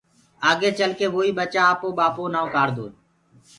آگي 0.49 0.69
چل 0.77 0.91
ڪي 0.99 1.07
ووئيٚ 1.11 1.35
ٻچآ 1.37 1.61
ٻآپوو 1.79 1.89
ڪو 2.15 2.23
نآئو 2.33 2.47
ڪآڙدوئي 2.53 2.91